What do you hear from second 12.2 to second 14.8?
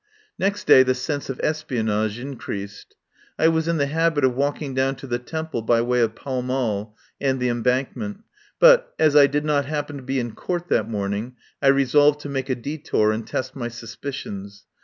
to make a detour and test my suspicions.